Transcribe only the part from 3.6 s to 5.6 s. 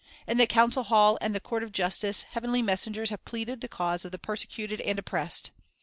the cause of the persecuted and oppressed.